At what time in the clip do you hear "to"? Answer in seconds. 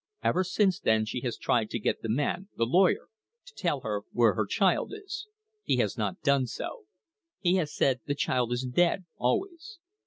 1.69-1.77, 3.45-3.53